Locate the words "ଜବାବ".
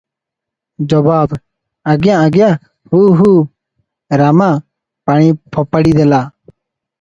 0.93-1.37